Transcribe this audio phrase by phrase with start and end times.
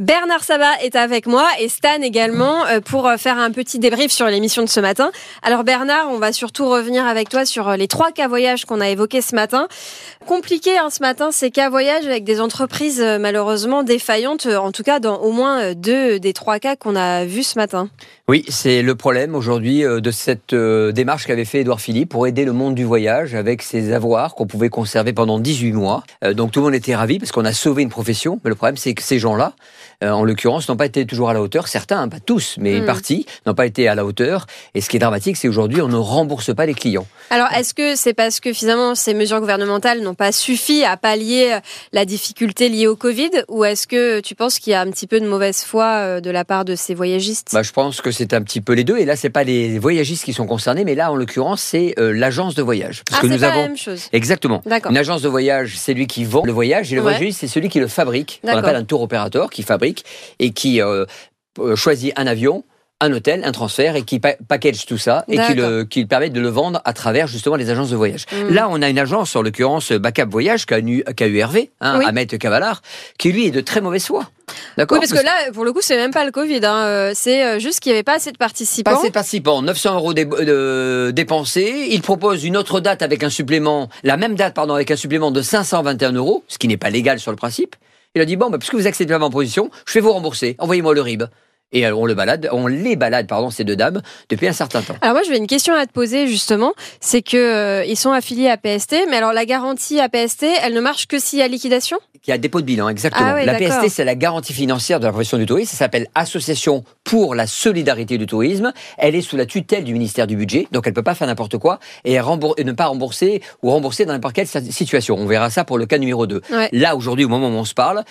[0.00, 4.10] Bernard Sabat est avec moi et Stan également euh, pour euh, faire un petit débrief
[4.10, 5.10] sur l'émission de ce matin.
[5.42, 8.80] Alors Bernard, on va surtout revenir avec toi sur euh, les trois cas voyages qu'on
[8.80, 9.68] a évoqués ce matin.
[10.26, 15.00] Compliqué hein, ce matin, ces cas voyages avec des entreprises malheureusement défaillantes, en tout cas
[15.00, 17.90] dans au moins deux des trois cas qu'on a vus ce matin.
[18.26, 22.52] Oui, c'est le problème aujourd'hui de cette démarche qu'avait fait Édouard Philippe pour aider le
[22.52, 26.04] monde du voyage avec ses avoirs qu'on pouvait conserver pendant 18 mois.
[26.22, 28.76] Donc tout le monde était ravi parce qu'on a sauvé une profession, mais le problème
[28.76, 29.54] c'est que ces gens-là,
[30.02, 31.68] euh, en l'occurrence, n'ont pas été toujours à la hauteur.
[31.68, 32.86] Certains, hein, pas tous, mais une hmm.
[32.86, 34.46] partie, n'ont pas été à la hauteur.
[34.74, 37.06] Et ce qui est dramatique, c'est aujourd'hui, on ne rembourse pas les clients.
[37.28, 41.52] Alors, est-ce que c'est parce que finalement, ces mesures gouvernementales n'ont pas suffi à pallier
[41.52, 41.60] euh,
[41.92, 45.06] la difficulté liée au Covid Ou est-ce que tu penses qu'il y a un petit
[45.06, 47.50] peu de mauvaise foi euh, de la part de ces voyagistes?
[47.52, 48.96] Bah, Je pense que c'est un petit peu les deux.
[48.96, 52.54] Et là, c'est pas les voyagistes qui sont concernés, mais là, en l'occurrence, c'est l'agence
[52.54, 53.02] de voyage.
[53.08, 53.60] Parce ah, que nous pas avons...
[53.60, 54.08] la même chose.
[54.12, 54.62] Exactement.
[54.88, 57.68] Une agence de voyage, c'est lui qui vend le voyage, et le voyagiste, c'est celui
[57.68, 58.40] qui le fabrique.
[58.44, 59.89] On appelle un tour opérateur qui fabrique
[60.38, 61.04] et qui euh,
[61.58, 62.64] euh, choisit un avion
[63.00, 66.40] un hôtel, un transfert et qui package tout ça et qui, le, qui permet de
[66.40, 68.26] le vendre à travers justement les agences de voyage.
[68.30, 68.54] Mm.
[68.54, 72.36] Là, on a une agence, en l'occurrence Backup Voyage, qu'a eu, eu Hervé, hein, Ahmed
[72.38, 72.82] Cavalar,
[73.18, 74.28] qui lui est de très mauvaise foi.
[74.76, 74.98] D'accord?
[75.00, 76.60] Oui, parce que là, pour le coup, c'est même pas le Covid.
[76.62, 76.84] Hein.
[76.84, 78.90] Euh, c'est juste qu'il n'y avait pas assez de participants.
[78.90, 79.62] Pas assez de participants.
[79.62, 80.12] 900 euros
[81.12, 81.88] dépensés.
[81.90, 85.30] Il propose une autre date avec un supplément, la même date, pardon, avec un supplément
[85.30, 87.76] de 521 euros, ce qui n'est pas légal sur le principe.
[88.16, 90.56] Il a dit bon, bah, puisque vous acceptez ma proposition, je vais vous rembourser.
[90.58, 91.22] Envoyez-moi le RIB.
[91.72, 94.96] Et on le balade, on les balade, pardon, ces deux dames, depuis un certain temps.
[95.00, 98.10] Alors moi, je vais une question à te poser justement, c'est que euh, ils sont
[98.10, 101.42] affiliés à PST, mais alors la garantie à PST, elle ne marche que s'il y
[101.42, 101.98] a liquidation?
[102.22, 103.34] Qui a dépôt de bilan, exactement.
[103.34, 105.70] Ah la PST, c'est la garantie financière de la profession du tourisme.
[105.70, 108.72] Ça s'appelle Association pour la solidarité du tourisme.
[108.98, 111.56] Elle est sous la tutelle du ministère du budget, donc elle peut pas faire n'importe
[111.56, 115.16] quoi et, ne pas rembourser ou rembourser dans n'importe quelle situation.
[115.18, 116.42] On verra ça pour le cas numéro 2.
[116.72, 118.04] Là, aujourd'hui, au moment où on se parle,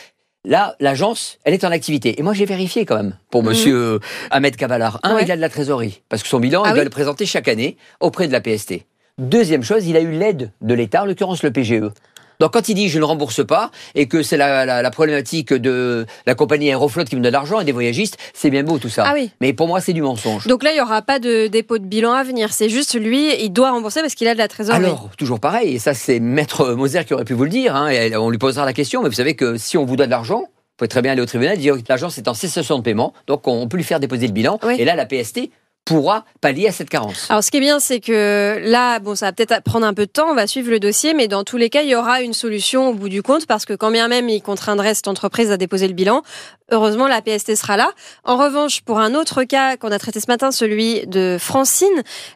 [0.46, 2.18] Là, l'agence, elle est en activité.
[2.18, 3.50] Et moi, j'ai vérifié quand même pour mhm.
[3.50, 4.00] monsieur
[4.32, 5.00] Ahmed Cavalar.
[5.04, 7.26] Un, il a de la trésorerie, parce que son bilan, il ah doit le présenter
[7.26, 8.86] chaque année auprès de la PST.
[9.18, 11.92] Deuxième chose, il a eu l'aide de l'État, en l'occurrence le PGE.
[12.40, 16.36] Donc quand il dit je ne rembourse pas et que c'est la, problématique de la
[16.36, 19.04] compagnie Aeroflot qui me donne de l'argent et des voyagistes, c'est bien beau tout ça.
[19.08, 19.32] Ah oui.
[19.42, 20.48] Mais pour moi c'est du mensonge.
[20.48, 22.54] Donc là il n'y aura pas de dépôt de bilan à venir.
[22.54, 24.86] C'est juste lui, il doit rembourser parce qu'il a de la trésorerie.
[24.86, 25.76] Alors toujours pareil.
[25.76, 27.76] Et ça c'est Maître Moser qui aurait pu vous le dire.
[27.76, 29.04] Hein, et on lui posera la question.
[29.04, 30.46] Mais vous savez que si on vous donne de l'argent,
[30.80, 32.84] vous pouvez très bien aller au tribunal et dire que l'agence est en cessation de
[32.84, 34.62] paiement, donc on peut lui faire déposer le bilan.
[34.78, 35.50] Et là, la PST
[35.90, 37.26] pourra pallier à cette carence.
[37.30, 40.06] Alors ce qui est bien, c'est que là, bon, ça va peut-être prendre un peu
[40.06, 42.22] de temps, on va suivre le dossier, mais dans tous les cas, il y aura
[42.22, 45.52] une solution au bout du compte, parce que quand bien même il contraindrait cette entreprise
[45.52, 46.22] à déposer le bilan,
[46.72, 47.92] heureusement la PST sera là.
[48.24, 51.88] En revanche, pour un autre cas qu'on a traité ce matin, celui de Francine,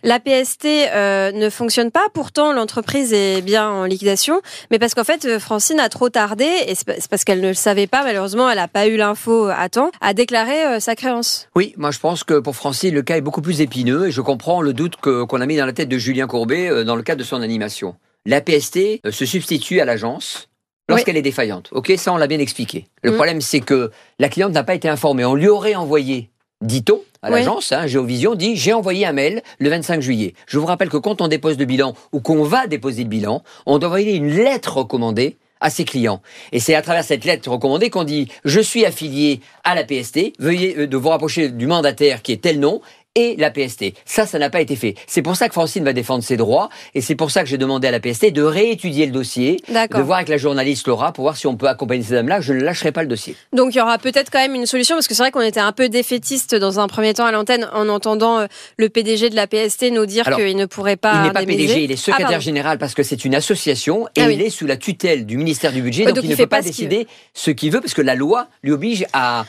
[0.03, 5.03] la PST euh, ne fonctionne pas, pourtant l'entreprise est bien en liquidation, mais parce qu'en
[5.03, 8.57] fait, Francine a trop tardé, et c'est parce qu'elle ne le savait pas, malheureusement, elle
[8.57, 11.47] n'a pas eu l'info à temps, à déclarer euh, sa créance.
[11.55, 14.21] Oui, moi je pense que pour Francine, le cas est beaucoup plus épineux et je
[14.21, 17.03] comprends le doute qu'on a mis dans la tête de Julien Courbet euh, dans le
[17.03, 17.95] cadre de son animation.
[18.25, 20.49] La PST euh, se substitue à l'agence
[20.89, 21.69] lorsqu'elle est défaillante.
[21.71, 22.87] Ok, ça on l'a bien expliqué.
[23.01, 23.15] Le mm.
[23.15, 25.25] problème c'est que la cliente n'a pas été informée.
[25.25, 26.29] On lui aurait envoyé,
[26.61, 30.33] dit-on, à l'agence, hein, Géovision dit j'ai envoyé un mail le 25 juillet.
[30.45, 33.43] Je vous rappelle que quand on dépose le bilan ou qu'on va déposer le bilan,
[33.65, 36.21] on doit envoyer une lettre recommandée à ses clients.
[36.51, 40.33] Et c'est à travers cette lettre recommandée qu'on dit je suis affilié à la PST,
[40.37, 42.81] veuillez euh, de vous rapprocher du mandataire qui est tel nom
[43.15, 43.93] et la PST.
[44.05, 44.95] Ça, ça n'a pas été fait.
[45.07, 47.57] C'est pour ça que Francine va défendre ses droits et c'est pour ça que j'ai
[47.57, 51.23] demandé à la PST de réétudier le dossier, de voir avec la journaliste Laura pour
[51.23, 52.41] voir si on peut accompagner ces dames-là.
[52.41, 53.35] Je ne lâcherai pas le dossier.
[53.53, 55.59] Donc il y aura peut-être quand même une solution parce que c'est vrai qu'on était
[55.59, 58.45] un peu défaitiste dans un premier temps à l'antenne en entendant euh,
[58.77, 61.13] le PDG de la PST nous dire qu'il ne pourrait pas.
[61.15, 64.21] Il n'est pas PDG, il est secrétaire ah, général parce que c'est une association et
[64.21, 66.61] ah il est sous la tutelle du ministère du Budget, donc, il, ne peut pas,
[66.61, 69.45] décider ce qu'il veut parce que la loi lui oblige à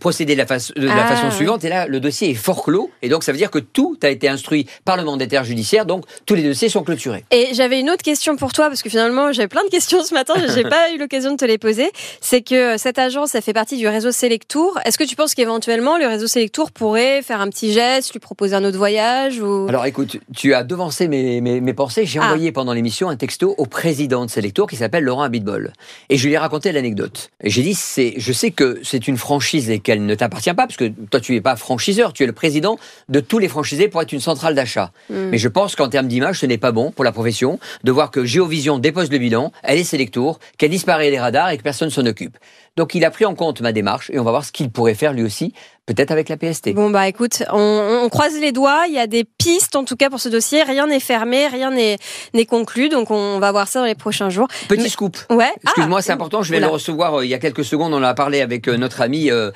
[0.00, 1.14] procéder de la, de la ah.
[1.14, 1.64] façon suivante.
[1.64, 4.08] Et là, le dossier est fort clos et donc ça veut dire que tout a
[4.08, 7.24] été instruit par le mandataire judiciaire, donc tous les dossiers sont clôturés.
[7.30, 10.14] Et j'avais une autre question pour toi, parce que finalement, j'avais plein de questions ce
[10.14, 11.90] matin, j'ai pas eu l'occasion de te les poser.
[12.22, 14.78] C'est que cette agence, elle fait partie du réseau Selectour.
[14.86, 18.56] Est-ce que tu penses qu'éventuellement, le réseau Selectour pourrait faire un petit geste, lui proposer
[18.56, 19.66] un autre voyage ou...
[19.68, 22.06] Alors écoute, tu as devancé mes, mes, pensées.
[22.06, 22.24] J'ai ah.
[22.24, 25.74] envoyé pendant l'émission un texto au président de Selectour qui s'appelle Laurent Abitbol.
[26.08, 27.30] Et je lui ai raconté l'anecdote.
[27.42, 30.66] Et j'ai dit, c'est, je sais que c'est une franchise et qu'elle ne t'appartient pas,
[30.66, 32.78] parce que toi, tu es pas franchiseur, tu es le président
[33.08, 34.92] de tous les franchisés pour être une centrale d'achat.
[35.10, 35.14] Mm.
[35.30, 38.10] Mais je pense qu'en termes d'image, ce n'est pas bon pour la profession de voir
[38.10, 41.90] que Géovision dépose le bilan, elle est Selectour, qu'elle disparaît des radars et que personne
[41.90, 42.36] s'en occupe.
[42.76, 44.94] Donc il a pris en compte ma démarche et on va voir ce qu'il pourrait
[44.94, 45.52] faire lui aussi,
[45.86, 46.74] peut-être avec la PST.
[46.74, 48.86] Bon bah écoute, on, on croise les doigts.
[48.88, 50.64] Il y a des pistes en tout cas pour ce dossier.
[50.64, 51.98] Rien n'est fermé, rien n'est
[52.46, 52.88] conclu.
[52.88, 54.48] Donc on va voir ça dans les prochains jours.
[54.68, 55.16] Petit Mais- scoop.
[55.30, 55.52] Ouais.
[55.62, 56.66] Excuse-moi, Ah, c'est important, je de oula.
[56.66, 59.00] le recevoir euh, il y a quelques secondes, on en a parlé avec euh, notre
[59.02, 59.52] ami euh,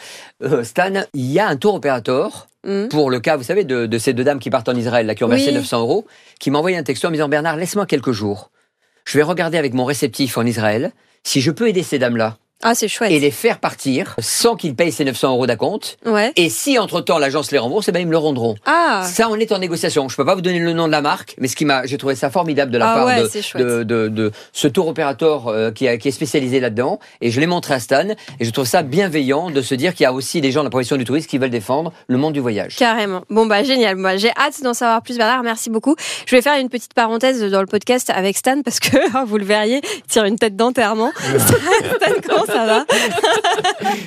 [0.63, 0.93] Stan.
[1.15, 2.89] Il y a un tour opérateur Mm.
[2.89, 5.15] pour le cas, vous savez, de, de ces deux dames qui partent en Israël, là,
[5.15, 5.55] qui ont versé Oui.
[5.55, 6.07] 900 euros,
[6.41, 8.51] qui m'a envoyé un texto en me disant Bernard, laisse-moi quelques jours.
[9.05, 12.75] Je vais regarder avec mon réceptif en Israël si je peux aider ces dames-là Ah
[12.75, 13.13] c'est chouette.
[13.13, 15.97] et les faire partir sans qu'ils payent ces 900 euros d'acompte.
[16.05, 16.33] Ouais.
[16.35, 18.57] Et si entre-temps l'agence les rembourse, eh ben, ils me le rendront.
[18.67, 19.05] Ah.
[19.09, 20.09] Ça, on est en négociation.
[20.09, 21.99] Je peux pas vous donner le nom de la marque, mais ce qui m'a, j'ai
[21.99, 23.65] trouvé ça formidable de la Ah part ouais, de, c'est chouette.
[23.65, 26.99] de, de, de ce tour opérateur euh, qui, a- qui est spécialisé là-dedans.
[27.21, 28.09] Et je l'ai montré à Stan.
[28.41, 30.67] Et je trouve ça bienveillant de se dire qu'il y a aussi des gens de
[30.67, 32.75] la profession du tourisme qui veulent défendre le monde du voyage.
[32.77, 33.23] Carrément.
[33.31, 33.95] Bon bah génial.
[33.97, 35.45] Moi j'ai hâte d'en savoir plus Bernard.
[35.45, 35.95] Merci beaucoup.
[36.27, 39.45] Je vais faire une petite parenthèse dans le podcast avec Stan parce que vous le
[39.45, 41.13] verriez, il tire une tête d'enterrement.
[41.39, 42.85] Stan, ça va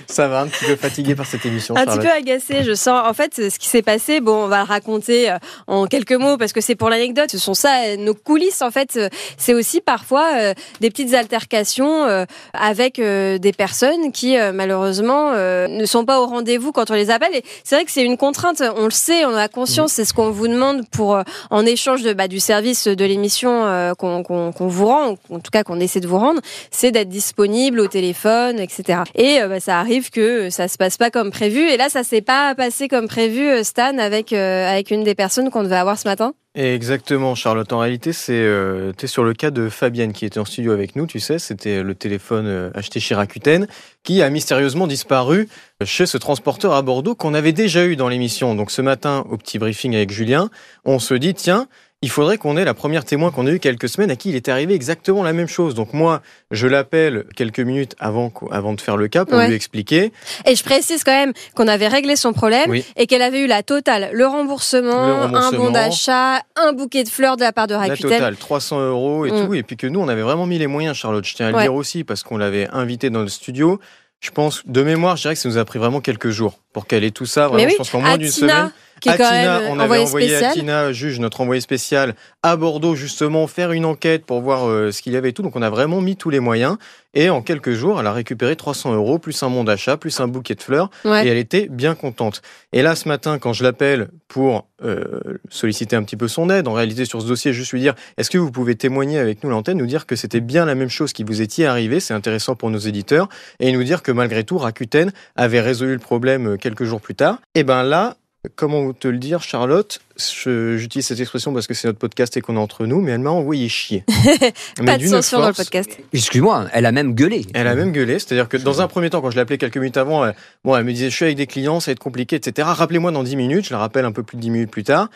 [0.08, 3.02] Ça va, un petit peu fatigué par cette émission, Un petit peu agacé, je sens.
[3.08, 6.38] En fait, ce qui s'est passé, bon, on va le raconter euh, en quelques mots
[6.38, 7.30] parce que c'est pour l'anecdote.
[7.32, 8.62] Ce sont ça, euh, nos coulisses.
[8.62, 14.12] En fait, euh, c'est aussi parfois euh, des petites altercations euh, avec euh, des personnes
[14.12, 17.36] qui, malheureusement, ne sont pas au rendez-vous quand on les appelle.
[17.36, 18.62] Et c'est vrai que c'est une contrainte.
[18.76, 19.94] On le sait, on a conscience.
[19.94, 24.52] C'est ce qu'on vous demande pour, en échange de, bah, du service de l'émission qu'on
[24.60, 26.42] vous rend, en tout cas qu'on essaie de vous rendre,
[26.72, 29.02] c'est d'être disponible au téléphone, etc.
[29.16, 31.60] Et euh, bah, ça arrive que ça se passe pas comme prévu.
[31.70, 35.16] Et là, ça s'est pas passé comme prévu, euh, Stan, avec euh, avec une des
[35.16, 36.34] personnes qu'on devait avoir ce matin.
[36.54, 37.72] Exactement, Charlotte.
[37.72, 40.96] En réalité, c'est euh, t'es sur le cas de Fabienne qui était en studio avec
[40.96, 41.08] nous.
[41.08, 43.68] Tu sais, c'était le téléphone acheté chez Rakuten
[44.04, 45.48] qui a mystérieusement disparu
[45.84, 48.54] chez ce transporteur à Bordeaux qu'on avait déjà eu dans l'émission.
[48.56, 50.50] Donc ce matin, au petit briefing avec Julien,
[50.84, 51.68] on se dit tiens.
[52.04, 54.36] Il faudrait qu'on ait la première témoin qu'on a eu quelques semaines à qui il
[54.36, 55.76] était arrivé exactement la même chose.
[55.76, 59.48] Donc moi, je l'appelle quelques minutes avant, avant de faire le cas pour Ouais.
[59.48, 60.12] lui expliquer.
[60.48, 62.84] Et je précise quand même qu'on avait réglé son problème Oui.
[62.96, 67.10] et qu'elle avait eu la totale, le remboursement, Le un bon d'achat, un bouquet de
[67.10, 68.10] fleurs de la part de La Rakuten.
[68.10, 69.46] totale, 300 euros et Mm.
[69.46, 69.54] tout.
[69.54, 71.24] Et puis que nous, on avait vraiment mis les moyens, Charlotte.
[71.24, 71.62] Je tiens à le Ouais.
[71.64, 73.80] dire aussi, parce qu'on l'avait invité dans le studio.
[74.22, 76.88] Je pense, de mémoire, je dirais que ça nous a pris vraiment quelques jours pour
[76.88, 77.48] qu'elle ait tout ça.
[77.48, 78.72] Vraiment, oui, je pense qu'en moins d'une semaine.
[79.02, 80.36] Qui est quand Atina, même on avait envoyé.
[80.36, 82.14] Atina, juge, notre envoyé spécial,
[82.44, 85.42] à Bordeaux, justement, faire une enquête pour voir euh, ce qu'il y avait et tout.
[85.42, 86.78] Donc, on a vraiment mis tous les moyens.
[87.14, 90.28] Et en quelques jours, elle a récupéré 300 euros, plus un bon d'achat, plus un
[90.28, 90.90] bouquet de fleurs.
[91.04, 91.26] Ouais.
[91.26, 92.42] Et elle était bien contente.
[92.72, 95.04] Et là, ce matin, quand je l'appelle pour euh,
[95.50, 98.30] solliciter un petit peu son aide, en réalité, sur ce dossier, juste lui dire est-ce
[98.30, 101.12] que vous pouvez témoigner avec nous l'antenne, nous dire que c'était bien la même chose
[101.12, 103.28] qui vous étiez arrivé, c'est intéressant pour nos éditeurs,
[103.60, 107.16] et nous dire que malgré tout, Rakuten avait résolu le problème euh, quelques jours plus
[107.16, 107.40] tard.
[107.56, 108.16] Et ben là,
[108.56, 110.00] comment te le dire, Charlotte?
[110.18, 113.20] J'utilise cette expression parce que c'est notre podcast et qu'on est entre nous, mais elle
[113.20, 114.04] m'a envoyé chier.
[114.86, 116.00] Pas de d'une censure dans le force, podcast.
[116.14, 117.46] Excuse-moi, elle a même gueulé.
[117.54, 119.98] elle a même gueulé, c'est-à-dire que dans un premier temps, quand je l'appelais quelques minutes
[119.98, 122.36] avant, elle, bon, elle me disait je suis avec des clients, ça va être compliqué,
[122.38, 122.68] etc.
[122.72, 125.10] Rappelez-moi dans 10 minutes, je la rappelle un peu plus de 10 minutes plus tard.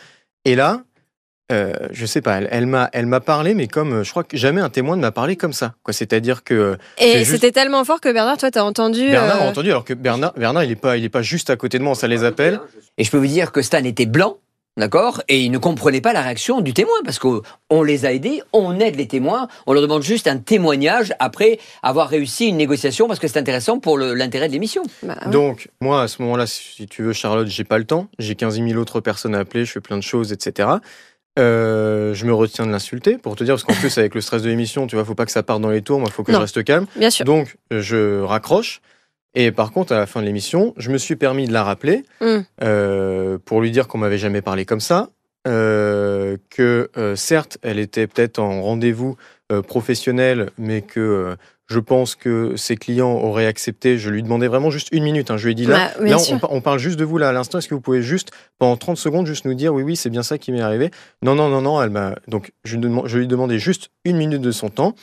[0.45, 0.83] Et là,
[1.51, 4.23] euh, je sais pas, elle, elle m'a, elle m'a parlé, mais comme euh, je crois
[4.23, 5.75] que jamais un témoin ne m'a parlé comme ça.
[5.83, 9.09] Quoi, c'est-à-dire que euh, Et juste- c'était tellement fort que Bernard, toi, t'as entendu.
[9.09, 11.49] Bernard a euh, entendu, alors que Bernard, Bernard, il est pas, il est pas juste
[11.51, 12.59] à côté de moi, ça les appelle.
[12.97, 14.37] Et je peux vous dire que Stan était blanc,
[14.77, 18.41] d'accord Et il ne comprenait pas la réaction du témoin, parce qu'on les a aidés,
[18.51, 23.07] on aide les témoins, on leur demande juste un témoignage après avoir réussi une négociation,
[23.07, 24.81] parce que c'est intéressant pour le- l'intérêt de l'émission.
[25.03, 25.31] bah, ouais.
[25.31, 28.07] Donc, moi, à ce moment-là, si tu veux, Charlotte, j'ai pas le temps.
[28.17, 30.69] J'ai 15 000 autres personnes à appeler, je fais plein de choses, etc.
[31.37, 34.41] Euh, je me retiens de l'insulter pour te dire, parce qu'en plus, avec le stress
[34.41, 36.31] de l'émission, tu vois, faut pas que ça parte dans les tours, moi, faut que
[36.31, 36.37] Non.
[36.37, 36.85] je reste calme.
[36.95, 37.25] Bien sûr.
[37.25, 38.81] Donc, je raccroche.
[39.33, 42.03] Et par contre, à la fin de l'émission, je me suis permis de la rappeler
[42.21, 42.37] Mm.
[42.63, 45.09] euh, pour lui dire qu'on m'avait jamais parlé comme ça,
[45.47, 49.17] euh, que certes, elle était peut-être en rendez-vous
[49.61, 51.35] professionnel, mais que euh,
[51.67, 53.97] je pense que ses clients auraient accepté.
[53.97, 55.31] Je lui demandais vraiment juste une minute.
[55.31, 55.37] hein.
[55.37, 57.29] Je lui ai dit là, Bah, là, on, par- on parle juste de vous là
[57.29, 57.57] à l'instant.
[57.57, 60.23] Est-ce que vous pouvez juste pendant 30 secondes juste nous dire oui, oui, c'est bien
[60.23, 60.91] ça qui m'est arrivé?
[61.23, 61.81] Non, non, non, non.
[61.81, 64.93] Elle m'a donc je, je lui ai demandé juste une minute de son temps.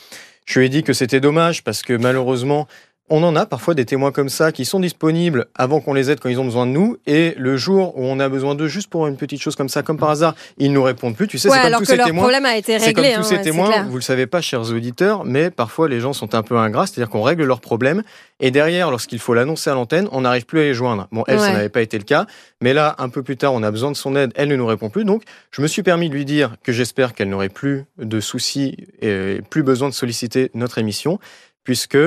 [0.45, 2.67] Je lui ai dit que c'était dommage parce que malheureusement,
[3.09, 6.19] on en a parfois des témoins comme ça qui sont disponibles avant qu'on les aide
[6.21, 6.97] quand ils ont besoin de nous.
[7.05, 9.83] Et le jour où on a besoin d'eux juste pour une petite chose comme ça,
[9.83, 11.27] comme par hasard, ils nous répondent plus.
[11.27, 12.23] Tu sais, ouais, c'est comme alors tous que ces leur témoins.
[12.23, 13.17] problème a été C'est comme réglé.
[13.17, 16.13] tous hein, ces ouais, témoins, vous le savez pas, chers auditeurs, mais parfois les gens
[16.13, 18.03] sont un peu ingrats, c'est-à-dire qu'on règle leurs problèmes
[18.39, 21.07] et derrière, lorsqu'il faut l'annoncer à l'antenne, on n'arrive plus à les joindre.
[21.11, 22.25] Bon, elle, ça n'avait pas été le cas,
[22.61, 24.65] mais là, un peu plus tard, on a besoin de son aide, elle ne nous
[24.65, 27.83] répond plus, donc je me suis permis de lui dire que j'espère qu'elle n'aurait plus
[27.97, 31.19] de soucis et plus besoin de solliciter notre émission,
[31.63, 31.97] puisque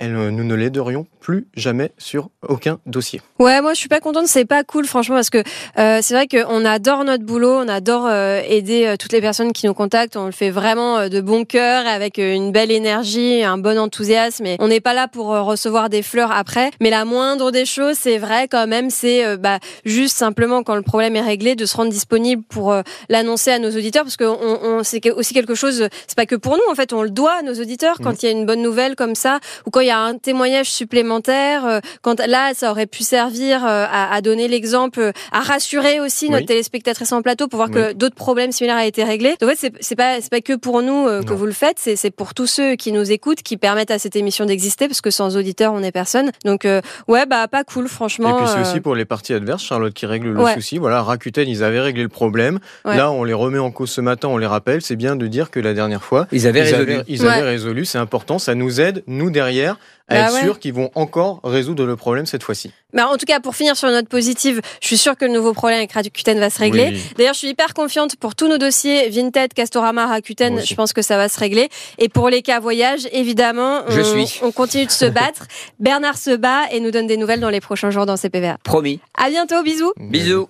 [0.00, 3.22] elle, euh, nous ne l'aiderions plus jamais sur aucun dossier.
[3.38, 5.42] Ouais, moi je suis pas contente, c'est pas cool franchement parce que
[5.78, 9.66] euh, c'est vrai qu'on adore notre boulot, on adore euh, aider toutes les personnes qui
[9.66, 13.78] nous contactent, on le fait vraiment de bon cœur, avec une belle énergie, un bon
[13.78, 16.70] enthousiasme et on n'est pas là pour recevoir des fleurs après.
[16.80, 20.74] Mais la moindre des choses, c'est vrai quand même, c'est euh, bah, juste simplement quand
[20.74, 22.74] le problème est réglé de se rendre disponible pour
[23.08, 26.34] l'annoncer à nos auditeurs parce que on, on, c'est aussi quelque chose, c'est pas que
[26.34, 28.44] pour nous en fait, on le doit à nos auditeurs quand il y a une
[28.44, 32.52] bonne nouvelle comme ça ou quand il y a un témoignage supplémentaire, euh, quand là
[32.54, 36.46] ça aurait pu servir euh, à, à donner l'exemple, euh, à rassurer aussi notre Oui.
[36.46, 39.34] téléspectatrice en plateau pour voir que d'autres problèmes similaires a été réglés.
[39.40, 41.36] Donc en fait c'est c'est pas c'est pas que pour nous euh, que Non.
[41.36, 44.16] vous le faites, c'est c'est pour tous ceux qui nous écoutent, qui permettent à cette
[44.16, 46.30] émission d'exister parce que sans auditeurs on est personne.
[46.44, 48.30] Donc euh, ouais bah pas cool franchement.
[48.38, 50.54] Et puis c'est euh, aussi pour les parties adverses, Charlotte qui règle le Ouais.
[50.54, 50.78] souci.
[50.78, 52.58] Voilà, Rakuten, ils avaient réglé le problème.
[52.84, 52.96] Ouais.
[52.96, 54.82] Là, on les remet en cause ce matin, on les rappelle.
[54.82, 56.92] C'est bien de dire que la dernière fois, Ils avaient ils résolu.
[56.92, 57.84] avaient, ils avaient résolu.
[57.84, 58.38] C'est important.
[58.38, 59.73] Ça nous aide, nous derrière,
[60.08, 60.40] à Bah être ouais.
[60.42, 62.70] sûr qu'ils vont encore résoudre le problème cette fois-ci.
[62.92, 65.32] bah, en tout cas pour finir sur une note positive, je suis sûre que le
[65.32, 66.90] nouveau problème avec Rakuten va se régler.
[66.92, 67.02] Oui.
[67.16, 70.60] D'ailleurs, je suis hyper confiante pour tous nos dossiers Vinted, Castorama, Rakuten.
[70.64, 71.68] Je pense que ça va se régler.
[71.98, 74.40] Et pour les cas voyage, évidemment, Je on, suis.
[74.42, 75.46] on continue de se battre.
[75.80, 78.58] Bernard se bat et nous donne des nouvelles dans les prochains jours dans CPVA.
[78.62, 79.00] Promis.
[79.16, 79.92] À bientôt, bisous.
[79.98, 80.48] Bisous.